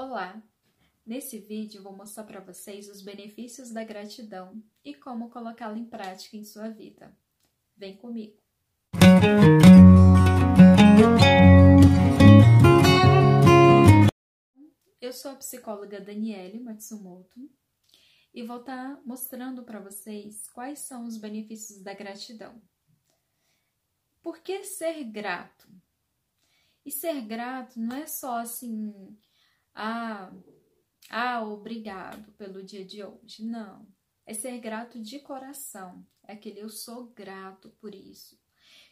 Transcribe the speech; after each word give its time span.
Olá! 0.00 0.40
Nesse 1.04 1.40
vídeo 1.40 1.82
vou 1.82 1.92
mostrar 1.92 2.22
para 2.22 2.38
vocês 2.38 2.88
os 2.88 3.02
benefícios 3.02 3.72
da 3.72 3.82
gratidão 3.82 4.62
e 4.84 4.94
como 4.94 5.28
colocá-la 5.28 5.76
em 5.76 5.84
prática 5.84 6.36
em 6.36 6.44
sua 6.44 6.68
vida. 6.68 7.18
Vem 7.76 7.96
comigo! 7.96 8.40
Eu 15.00 15.12
sou 15.12 15.32
a 15.32 15.34
psicóloga 15.34 16.00
Daniele 16.00 16.60
Matsumoto 16.60 17.50
e 18.32 18.44
vou 18.44 18.60
estar 18.60 18.94
tá 18.94 19.02
mostrando 19.04 19.64
para 19.64 19.80
vocês 19.80 20.48
quais 20.50 20.78
são 20.78 21.06
os 21.06 21.18
benefícios 21.18 21.82
da 21.82 21.92
gratidão. 21.92 22.62
Por 24.22 24.38
que 24.44 24.62
ser 24.62 25.02
grato? 25.02 25.68
E 26.86 26.92
ser 26.92 27.20
grato 27.22 27.80
não 27.80 27.96
é 27.96 28.06
só 28.06 28.38
assim, 28.38 28.94
ah, 29.80 30.32
ah, 31.08 31.44
obrigado 31.44 32.32
pelo 32.32 32.64
dia 32.64 32.84
de 32.84 33.04
hoje. 33.04 33.44
Não. 33.44 33.86
É 34.26 34.34
ser 34.34 34.58
grato 34.58 34.98
de 34.98 35.20
coração. 35.20 36.04
É 36.26 36.32
aquele 36.32 36.58
eu 36.58 36.68
sou 36.68 37.06
grato 37.06 37.70
por 37.80 37.94
isso. 37.94 38.36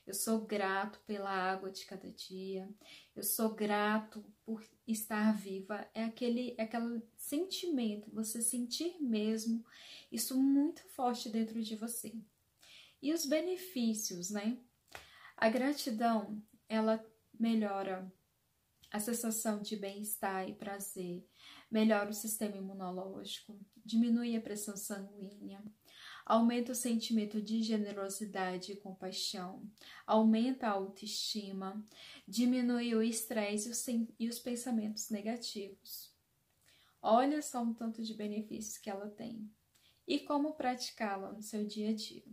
Eu 0.07 0.15
sou 0.15 0.47
grato 0.47 1.01
pela 1.01 1.29
água 1.29 1.73
de 1.73 1.85
cada 1.85 2.09
dia. 2.09 2.73
Eu 3.17 3.25
sou 3.25 3.53
grato 3.53 4.25
por 4.45 4.65
estar 4.87 5.37
viva. 5.37 5.91
É 5.93 6.05
aquele, 6.05 6.55
é 6.57 6.63
aquele 6.63 7.03
sentimento, 7.17 8.09
você 8.15 8.41
sentir 8.41 8.97
mesmo 9.03 9.67
isso 10.13 10.41
muito 10.41 10.83
forte 10.91 11.29
dentro 11.29 11.61
de 11.61 11.75
você. 11.75 12.15
E 13.03 13.13
os 13.13 13.27
benefícios, 13.27 14.31
né? 14.31 14.57
A 15.37 15.49
gratidão, 15.49 16.41
ela 16.69 17.05
melhora 17.39 18.09
a 18.97 19.01
sensação 19.01 19.61
de 19.61 19.77
bem-estar 19.77 20.49
e 20.49 20.55
prazer, 20.55 21.23
melhora 21.71 22.09
o 22.09 22.15
sistema 22.15 22.57
imunológico, 22.57 23.55
diminui 23.85 24.35
a 24.35 24.41
pressão 24.41 24.75
sanguínea, 24.75 25.63
aumenta 26.25 26.73
o 26.73 26.75
sentimento 26.75 27.43
de 27.43 27.63
generosidade 27.63 28.73
e 28.73 28.77
compaixão, 28.77 29.63
aumenta 30.07 30.67
a 30.67 30.71
autoestima, 30.71 31.85
diminui 32.27 32.95
o 32.95 33.03
estresse 33.03 33.71
e 34.19 34.29
os 34.31 34.39
pensamentos 34.39 35.11
negativos. 35.11 36.11
Olha 37.03 37.43
só 37.43 37.63
um 37.63 37.75
tanto 37.75 38.03
de 38.03 38.15
benefícios 38.15 38.79
que 38.79 38.89
ela 38.89 39.11
tem 39.11 39.47
e 40.09 40.21
como 40.21 40.55
praticá-la 40.55 41.33
no 41.33 41.43
seu 41.43 41.67
dia 41.67 41.91
a 41.91 41.95
dia. 41.95 42.25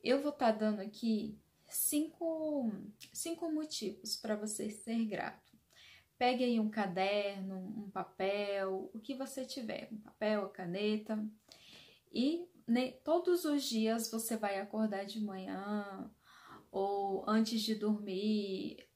Eu 0.00 0.22
vou 0.22 0.30
estar 0.30 0.52
tá 0.52 0.58
dando 0.58 0.78
aqui 0.78 1.36
cinco, 1.68 2.70
cinco 3.12 3.50
motivos 3.50 4.16
para 4.16 4.36
você 4.36 4.70
ser 4.70 5.04
grato. 5.04 5.56
Pegue 6.16 6.42
aí 6.42 6.58
um 6.58 6.70
caderno, 6.70 7.56
um 7.56 7.90
papel, 7.90 8.90
o 8.92 8.98
que 8.98 9.14
você 9.14 9.44
tiver, 9.44 9.88
um 9.92 9.98
papel, 9.98 10.48
caneta, 10.48 11.24
e 12.12 12.48
né, 12.66 12.92
todos 13.04 13.44
os 13.44 13.62
dias 13.64 14.10
você 14.10 14.36
vai 14.36 14.58
acordar 14.58 15.04
de 15.04 15.20
manhã 15.20 16.10
ou 16.70 17.24
antes 17.28 17.62
de 17.62 17.74
dormir. 17.74 18.88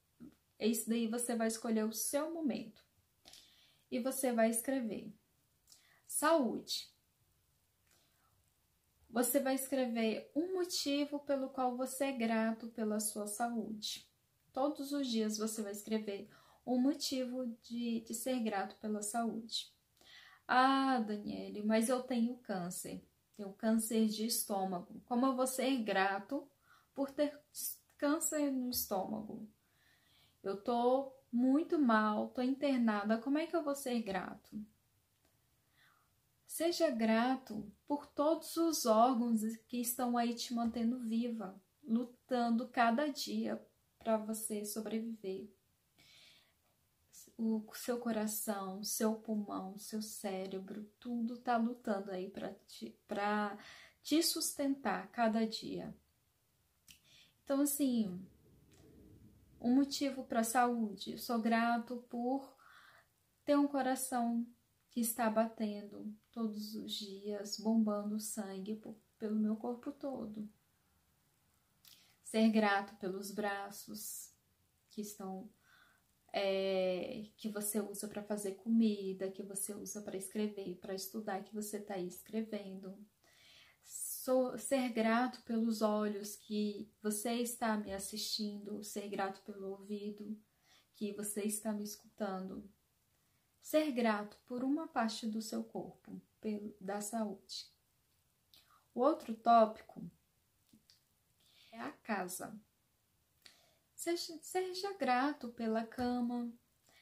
Esse 0.59 0.89
daí 0.89 1.07
você 1.07 1.35
vai 1.35 1.47
escolher 1.47 1.85
o 1.85 1.93
seu 1.93 2.33
momento 2.33 2.83
e 3.89 3.99
você 3.99 4.31
vai 4.31 4.49
escrever 4.49 5.13
saúde. 6.05 6.92
Você 9.13 9.39
vai 9.39 9.53
escrever 9.53 10.31
um 10.35 10.55
motivo 10.55 11.19
pelo 11.19 11.47
qual 11.47 11.77
você 11.77 12.05
é 12.05 12.11
grato 12.11 12.69
pela 12.69 12.99
sua 12.99 13.27
saúde. 13.27 14.09
Todos 14.51 14.91
os 14.91 15.07
dias 15.07 15.37
você 15.37 15.61
vai 15.61 15.71
escrever 15.71 16.27
um 16.65 16.79
motivo 16.79 17.45
de, 17.61 18.01
de 18.01 18.13
ser 18.15 18.39
grato 18.39 18.75
pela 18.77 19.03
saúde. 19.03 19.71
Ah, 20.47 20.99
Daniele, 20.99 21.61
mas 21.61 21.89
eu 21.89 22.01
tenho 22.01 22.37
câncer. 22.37 23.05
Tenho 23.37 23.53
câncer 23.53 24.07
de 24.07 24.25
estômago. 24.25 24.99
Como 25.05 25.27
eu 25.27 25.35
vou 25.35 25.45
ser 25.45 25.77
grato 25.83 26.49
por 26.95 27.11
ter 27.11 27.39
câncer 27.99 28.51
no 28.51 28.71
estômago? 28.71 29.47
Eu 30.43 30.59
tô 30.59 31.13
muito 31.31 31.77
mal, 31.77 32.29
tô 32.29 32.41
internada. 32.41 33.19
Como 33.19 33.37
é 33.37 33.45
que 33.45 33.55
eu 33.55 33.63
vou 33.63 33.75
ser 33.75 34.01
grato? 34.01 34.59
Seja 36.53 36.87
grato 36.91 37.73
por 37.87 38.05
todos 38.05 38.57
os 38.57 38.85
órgãos 38.85 39.41
que 39.67 39.81
estão 39.81 40.15
aí 40.15 40.35
te 40.35 40.53
mantendo 40.53 40.99
viva, 40.99 41.59
lutando 41.83 42.69
cada 42.69 43.07
dia 43.07 43.59
para 43.97 44.17
você 44.17 44.63
sobreviver. 44.63 45.51
O 47.35 47.65
seu 47.73 47.97
coração, 47.99 48.83
seu 48.83 49.15
pulmão, 49.15 49.79
seu 49.79 49.99
cérebro, 49.99 50.83
tudo 50.99 51.33
está 51.33 51.57
lutando 51.57 52.11
aí 52.11 52.29
para 52.29 52.53
te, 52.67 52.95
te 54.03 54.21
sustentar 54.21 55.07
cada 55.07 55.47
dia. 55.47 55.91
Então, 57.43 57.61
assim, 57.61 58.23
um 59.59 59.73
motivo 59.73 60.23
para 60.23 60.41
a 60.41 60.43
saúde. 60.43 61.13
Eu 61.13 61.17
sou 61.17 61.39
grato 61.39 62.05
por 62.11 62.55
ter 63.43 63.57
um 63.57 63.67
coração 63.67 64.45
que 64.93 65.01
está 65.01 65.27
batendo 65.27 66.15
todos 66.31 66.75
os 66.75 66.93
dias, 66.93 67.57
bombando 67.57 68.19
sangue 68.19 68.79
pelo 69.17 69.35
meu 69.35 69.55
corpo 69.55 69.91
todo. 69.91 70.47
Ser 72.23 72.47
grato 72.51 72.95
pelos 72.97 73.31
braços 73.31 74.31
que 74.91 75.01
estão 75.01 75.49
é, 76.31 77.25
que 77.37 77.49
você 77.49 77.79
usa 77.79 78.07
para 78.07 78.21
fazer 78.21 78.51
comida, 78.53 79.31
que 79.31 79.41
você 79.41 79.73
usa 79.73 79.99
para 79.99 80.15
escrever, 80.15 80.77
para 80.77 80.93
estudar, 80.93 81.43
que 81.43 81.55
você 81.55 81.77
está 81.77 81.97
escrevendo. 81.97 82.95
Sou, 83.83 84.59
ser 84.59 84.89
grato 84.89 85.41
pelos 85.41 85.81
olhos 85.81 86.35
que 86.35 86.87
você 87.01 87.33
está 87.33 87.75
me 87.77 87.91
assistindo, 87.91 88.83
ser 88.83 89.09
grato 89.09 89.41
pelo 89.41 89.71
ouvido 89.71 90.39
que 90.93 91.11
você 91.13 91.41
está 91.41 91.73
me 91.73 91.83
escutando, 91.83 92.69
Ser 93.63 93.93
grato 93.93 94.37
por 94.45 94.61
uma 94.61 94.89
parte 94.89 95.25
do 95.25 95.41
seu 95.41 95.63
corpo, 95.63 96.21
da 96.81 96.99
saúde. 96.99 97.71
O 98.93 98.99
outro 98.99 99.33
tópico 99.33 100.11
é 101.71 101.79
a 101.79 101.93
casa. 101.93 102.59
Seja, 103.95 104.37
seja 104.41 104.93
grato 104.97 105.47
pela 105.53 105.87
cama, 105.87 106.51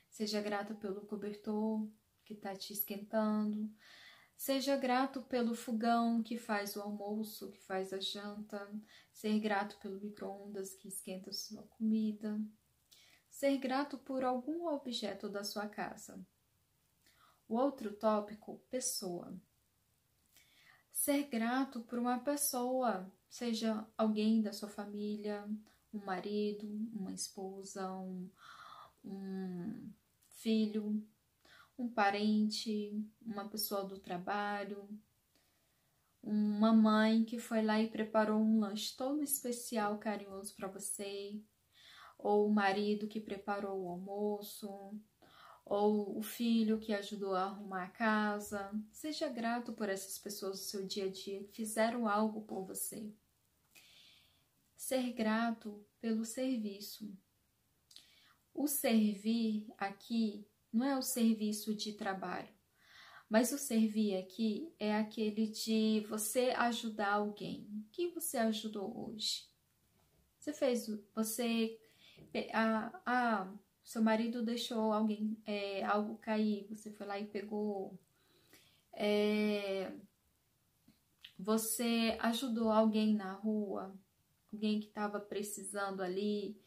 seja 0.08 0.40
grato 0.40 0.76
pelo 0.76 1.02
cobertor 1.08 1.90
que 2.24 2.36
está 2.36 2.56
te 2.56 2.74
esquentando, 2.74 3.68
seja 4.38 4.78
grato 4.78 5.24
pelo 5.24 5.56
fogão 5.56 6.22
que 6.22 6.38
faz 6.38 6.76
o 6.76 6.82
almoço, 6.82 7.52
que 7.52 7.60
faz 7.60 7.92
a 7.92 8.00
janta, 8.00 8.72
ser 9.12 9.40
grato 9.40 9.80
pelo 9.80 10.00
micro-ondas 10.00 10.76
que 10.76 10.90
esquenta 10.90 11.32
a 11.32 11.34
sua 11.34 11.64
comida, 11.64 12.40
ser 13.32 13.58
grato 13.58 13.98
por 13.98 14.24
algum 14.24 14.68
objeto 14.68 15.28
da 15.28 15.44
sua 15.44 15.68
casa. 15.68 16.24
O 17.52 17.56
outro 17.56 17.92
tópico, 17.92 18.62
pessoa. 18.70 19.38
Ser 20.90 21.24
grato 21.24 21.82
por 21.82 22.00
uma 22.00 22.18
pessoa, 22.18 23.12
seja 23.28 23.86
alguém 23.98 24.42
da 24.42 24.54
sua 24.54 24.70
família, 24.70 25.46
um 25.94 26.00
marido, 26.00 26.66
uma 26.94 27.12
esposa, 27.12 27.92
um, 27.92 28.32
um 29.04 29.92
filho, 30.30 31.06
um 31.78 31.90
parente, 31.90 33.06
uma 33.22 33.50
pessoa 33.50 33.84
do 33.84 34.00
trabalho, 34.00 34.88
uma 36.24 36.72
mãe 36.72 37.26
que 37.26 37.38
foi 37.38 37.62
lá 37.62 37.82
e 37.82 37.92
preparou 37.92 38.40
um 38.40 38.62
lanche 38.62 38.96
todo 38.96 39.22
especial, 39.22 40.00
carinhoso 40.00 40.56
para 40.56 40.70
você, 40.70 41.44
ou 42.18 42.48
o 42.48 42.54
marido 42.54 43.10
que 43.10 43.20
preparou 43.20 43.84
o 43.84 43.90
almoço, 43.90 44.98
ou 45.66 46.18
o 46.18 46.22
filho 46.22 46.80
que 46.80 46.94
ajudou 46.94 47.36
a 47.36 47.44
arrumar 47.44 47.86
a 47.86 47.90
casa. 47.90 48.72
Seja 48.92 49.30
grato 49.30 49.74
por 49.74 49.90
essas 49.90 50.18
pessoas 50.18 50.60
do 50.60 50.66
seu 50.66 50.86
dia 50.86 51.06
a 51.06 51.10
dia 51.10 51.44
que 51.44 51.54
fizeram 51.54 52.08
algo 52.08 52.42
por 52.42 52.66
você. 52.66 53.12
Ser 54.76 55.14
grato 55.14 55.86
pelo 56.00 56.26
serviço. 56.26 57.16
O 58.54 58.68
servir 58.68 59.72
aqui 59.78 60.46
não 60.74 60.86
é 60.86 60.98
o 60.98 61.02
serviço 61.02 61.74
de 61.74 61.94
trabalho, 61.94 62.54
mas 63.30 63.52
o 63.54 63.58
servir 63.58 64.18
aqui 64.18 64.74
é 64.78 64.96
aquele 64.96 65.48
de 65.48 66.06
você 66.10 66.52
ajudar 66.58 67.14
alguém. 67.14 67.86
Quem 67.92 68.14
você 68.14 68.38
ajudou 68.38 69.08
hoje? 69.08 69.50
Você 70.38 70.52
fez, 70.52 70.88
você, 71.14 71.80
ah 72.54 73.54
seu 73.92 74.02
marido 74.02 74.42
deixou 74.42 74.94
alguém 74.94 75.38
é, 75.46 75.84
algo 75.84 76.18
cair, 76.20 76.66
você 76.70 76.90
foi 76.90 77.06
lá 77.06 77.20
e 77.20 77.28
pegou. 77.28 78.00
É, 78.94 79.92
você 81.38 82.18
ajudou 82.22 82.72
alguém 82.72 83.14
na 83.14 83.34
rua, 83.34 83.94
alguém 84.54 84.80
que 84.80 84.88
estava 84.88 85.20
precisando 85.20 86.02
ali, 86.02 86.58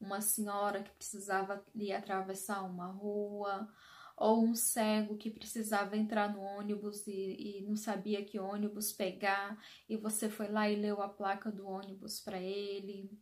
uma 0.00 0.20
senhora 0.20 0.82
que 0.82 0.90
precisava 0.90 1.64
ali 1.72 1.92
atravessar 1.92 2.64
uma 2.64 2.88
rua, 2.88 3.72
ou 4.16 4.44
um 4.44 4.54
cego 4.56 5.16
que 5.16 5.30
precisava 5.30 5.96
entrar 5.96 6.32
no 6.32 6.40
ônibus 6.40 7.06
e, 7.06 7.60
e, 7.60 7.62
não 7.68 7.76
sabia 7.76 8.24
que 8.24 8.40
ônibus 8.40 8.92
pegar? 8.92 9.56
E 9.88 9.96
você 9.96 10.28
foi 10.28 10.48
lá 10.48 10.68
e 10.68 10.74
leu 10.74 11.00
a 11.00 11.08
placa 11.08 11.52
do 11.52 11.68
ônibus 11.68 12.18
para 12.18 12.40
ele, 12.40 13.16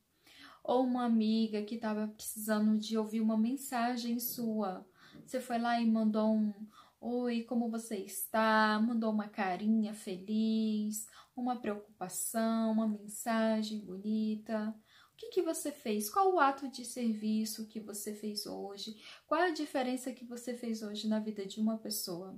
ou 0.63 0.85
uma 0.85 1.05
amiga 1.05 1.63
que 1.63 1.75
estava 1.75 2.09
precisando 2.09 2.79
de 2.79 2.97
ouvir 2.97 3.21
uma 3.21 3.37
mensagem 3.37 4.19
sua, 4.19 4.87
você 5.25 5.41
foi 5.41 5.59
lá 5.59 5.81
e 5.81 5.87
mandou 5.87 6.35
um 6.35 6.53
oi, 7.01 7.43
como 7.43 7.71
você 7.71 7.97
está? 7.97 8.81
Mandou 8.81 9.11
uma 9.11 9.29
carinha 9.29 9.93
feliz, 9.93 11.07
uma 11.37 11.57
preocupação, 11.57 12.73
uma 12.73 12.87
mensagem 12.87 13.81
bonita 13.81 14.75
que, 15.23 15.29
que 15.29 15.43
você 15.43 15.71
fez? 15.71 16.11
Qual 16.11 16.35
o 16.35 16.41
ato 16.41 16.69
de 16.69 16.85
serviço 16.85 17.69
que 17.69 17.79
você 17.79 18.13
fez 18.13 18.45
hoje? 18.45 18.97
Qual 19.27 19.41
a 19.41 19.51
diferença 19.51 20.13
que 20.13 20.25
você 20.25 20.57
fez 20.57 20.83
hoje 20.83 21.07
na 21.07 21.21
vida 21.21 21.47
de 21.47 21.61
uma 21.61 21.79
pessoa? 21.79 22.37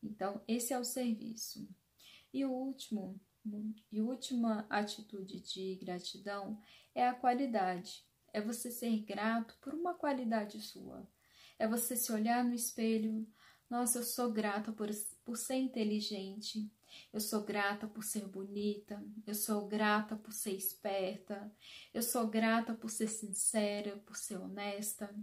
Então, 0.00 0.40
esse 0.46 0.72
é 0.72 0.78
o 0.78 0.84
serviço. 0.84 1.68
E 2.32 2.44
o 2.44 2.52
último, 2.52 3.20
e 3.90 4.00
última 4.00 4.66
atitude 4.70 5.40
de 5.40 5.76
gratidão 5.76 6.60
é 6.94 7.06
a 7.06 7.14
qualidade. 7.14 8.04
É 8.32 8.40
você 8.40 8.70
ser 8.70 8.96
grato 9.00 9.56
por 9.60 9.74
uma 9.74 9.94
qualidade 9.94 10.60
sua. 10.60 11.06
É 11.58 11.66
você 11.66 11.96
se 11.96 12.12
olhar 12.12 12.44
no 12.44 12.54
espelho. 12.54 13.26
Nossa, 13.68 13.98
eu 13.98 14.04
sou 14.04 14.32
grata 14.32 14.72
por, 14.72 14.88
por 15.24 15.36
ser 15.36 15.56
inteligente. 15.56 16.70
Eu 17.12 17.20
sou 17.20 17.42
grata 17.42 17.86
por 17.86 18.04
ser 18.04 18.26
bonita, 18.26 19.02
eu 19.26 19.34
sou 19.34 19.66
grata 19.66 20.14
por 20.14 20.32
ser 20.32 20.54
esperta, 20.54 21.50
eu 21.94 22.02
sou 22.02 22.26
grata 22.26 22.74
por 22.74 22.90
ser 22.90 23.08
sincera, 23.08 23.96
por 24.04 24.14
ser 24.14 24.36
honesta. 24.36 25.14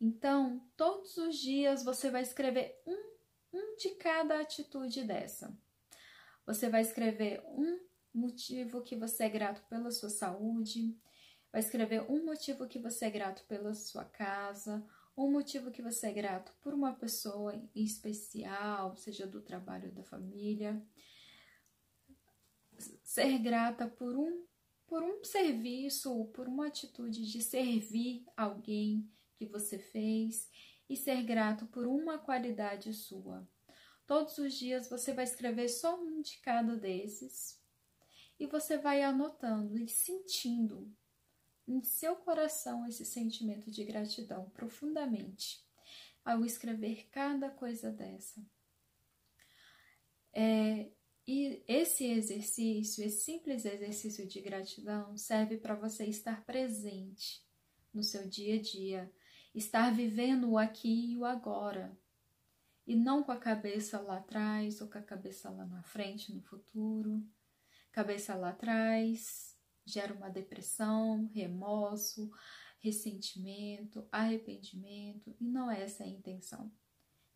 Então, 0.00 0.68
todos 0.76 1.16
os 1.16 1.36
dias 1.36 1.84
você 1.84 2.10
vai 2.10 2.22
escrever 2.22 2.80
um, 2.84 3.12
um 3.52 3.76
de 3.76 3.90
cada 3.90 4.40
atitude 4.40 5.04
dessa. 5.04 5.56
Você 6.48 6.70
vai 6.70 6.80
escrever 6.80 7.44
um 7.46 7.78
motivo 8.14 8.80
que 8.80 8.96
você 8.96 9.24
é 9.24 9.28
grato 9.28 9.62
pela 9.68 9.90
sua 9.90 10.08
saúde, 10.08 10.98
vai 11.52 11.60
escrever 11.60 12.10
um 12.10 12.24
motivo 12.24 12.66
que 12.66 12.78
você 12.78 13.04
é 13.04 13.10
grato 13.10 13.44
pela 13.46 13.74
sua 13.74 14.02
casa, 14.06 14.82
um 15.14 15.30
motivo 15.30 15.70
que 15.70 15.82
você 15.82 16.06
é 16.06 16.12
grato 16.14 16.50
por 16.62 16.72
uma 16.72 16.94
pessoa 16.94 17.54
em 17.54 17.84
especial, 17.84 18.96
seja 18.96 19.26
do 19.26 19.42
trabalho 19.42 19.92
da 19.92 20.02
família. 20.02 20.82
Ser 23.04 23.38
grata 23.40 23.86
por 23.86 24.16
um 24.16 24.46
por 24.86 25.02
um 25.02 25.22
serviço 25.22 26.10
ou 26.10 26.28
por 26.28 26.48
uma 26.48 26.68
atitude 26.68 27.30
de 27.30 27.42
servir 27.42 28.24
alguém 28.34 29.06
que 29.36 29.44
você 29.44 29.78
fez 29.78 30.48
e 30.88 30.96
ser 30.96 31.22
grato 31.24 31.66
por 31.66 31.86
uma 31.86 32.16
qualidade 32.18 32.94
sua. 32.94 33.46
Todos 34.08 34.38
os 34.38 34.54
dias 34.54 34.88
você 34.88 35.12
vai 35.12 35.24
escrever 35.24 35.68
só 35.68 36.00
um 36.00 36.22
de 36.22 36.38
cada 36.38 36.74
desses 36.74 37.60
e 38.40 38.46
você 38.46 38.78
vai 38.78 39.02
anotando 39.02 39.78
e 39.78 39.86
sentindo 39.86 40.90
em 41.66 41.84
seu 41.84 42.16
coração 42.16 42.86
esse 42.86 43.04
sentimento 43.04 43.70
de 43.70 43.84
gratidão 43.84 44.48
profundamente 44.48 45.62
ao 46.24 46.42
escrever 46.42 47.06
cada 47.10 47.50
coisa 47.50 47.90
dessa. 47.90 48.42
É, 50.32 50.90
e 51.26 51.62
esse 51.68 52.06
exercício, 52.06 53.04
esse 53.04 53.20
simples 53.20 53.66
exercício 53.66 54.26
de 54.26 54.40
gratidão, 54.40 55.18
serve 55.18 55.58
para 55.58 55.74
você 55.74 56.06
estar 56.06 56.46
presente 56.46 57.46
no 57.92 58.02
seu 58.02 58.26
dia 58.26 58.54
a 58.54 58.62
dia, 58.62 59.12
estar 59.54 59.94
vivendo 59.94 60.52
o 60.52 60.56
aqui 60.56 61.12
e 61.12 61.18
o 61.18 61.26
agora, 61.26 61.94
e 62.88 62.96
não 62.96 63.22
com 63.22 63.30
a 63.30 63.36
cabeça 63.36 64.00
lá 64.00 64.16
atrás 64.16 64.80
ou 64.80 64.88
com 64.88 64.96
a 64.96 65.02
cabeça 65.02 65.50
lá 65.50 65.66
na 65.66 65.82
frente, 65.82 66.34
no 66.34 66.40
futuro. 66.40 67.22
Cabeça 67.92 68.34
lá 68.34 68.48
atrás, 68.48 69.54
gera 69.84 70.14
uma 70.14 70.30
depressão, 70.30 71.30
remorso, 71.34 72.32
ressentimento, 72.80 74.08
arrependimento, 74.10 75.36
e 75.38 75.44
não 75.44 75.70
é 75.70 75.82
essa 75.82 76.02
a 76.02 76.08
intenção. 76.08 76.72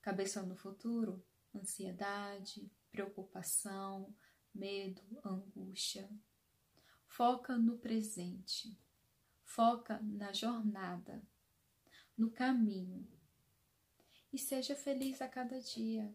Cabeça 0.01 0.43
no 0.43 0.57
futuro, 0.57 1.23
ansiedade, 1.55 2.73
preocupação, 2.91 4.15
medo, 4.55 5.03
angústia. 5.23 6.09
Foca 7.07 7.59
no 7.59 7.77
presente. 7.77 8.75
Foca 9.45 10.01
na 10.03 10.33
jornada, 10.33 11.23
no 12.17 12.31
caminho. 12.31 13.07
E 14.33 14.39
seja 14.39 14.75
feliz 14.75 15.21
a 15.21 15.29
cada 15.29 15.61
dia. 15.61 16.13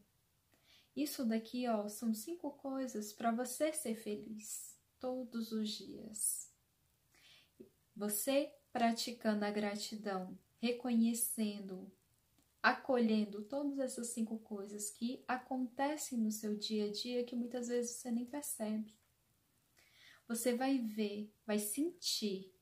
Isso 0.95 1.23
daqui, 1.23 1.67
ó, 1.67 1.87
são 1.87 2.13
cinco 2.13 2.51
coisas 2.51 3.13
para 3.13 3.31
você 3.31 3.71
ser 3.71 3.95
feliz 3.95 4.75
todos 4.99 5.51
os 5.51 5.69
dias. 5.69 6.51
Você 7.95 8.51
praticando 8.71 9.45
a 9.45 9.51
gratidão, 9.51 10.37
reconhecendo, 10.59 11.91
acolhendo 12.61 13.43
todas 13.43 13.79
essas 13.79 14.07
cinco 14.07 14.39
coisas 14.39 14.89
que 14.89 15.23
acontecem 15.27 16.17
no 16.17 16.31
seu 16.31 16.55
dia 16.57 16.85
a 16.85 16.91
dia 16.91 17.23
que 17.23 17.35
muitas 17.35 17.67
vezes 17.67 17.97
você 17.97 18.11
nem 18.11 18.25
percebe. 18.25 18.97
Você 20.27 20.55
vai 20.55 20.79
ver, 20.79 21.31
vai 21.45 21.59
sentir 21.59 22.53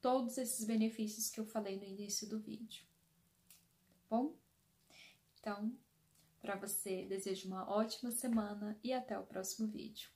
todos 0.00 0.36
esses 0.36 0.66
benefícios 0.66 1.30
que 1.30 1.40
eu 1.40 1.46
falei 1.46 1.76
no 1.76 1.84
início 1.84 2.28
do 2.28 2.38
vídeo. 2.38 2.84
Tá 3.88 4.16
bom? 4.16 4.36
Então, 5.40 5.72
para 6.40 6.56
você, 6.56 7.04
desejo 7.04 7.48
uma 7.48 7.68
ótima 7.70 8.10
semana 8.10 8.78
e 8.82 8.92
até 8.92 9.18
o 9.18 9.22
próximo 9.24 9.68
vídeo. 9.68 10.10